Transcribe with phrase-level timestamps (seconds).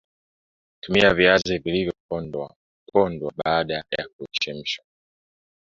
[0.81, 2.55] Tumia viazi vilivyopondwa
[2.93, 4.85] pondwa baada ya kuchemshwa